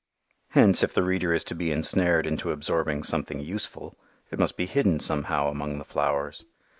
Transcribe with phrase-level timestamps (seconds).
[0.49, 3.93] Hence if the reader is to be ensnared into absorbing something useful,
[4.31, 6.43] it must be hidden somehow among the flowers.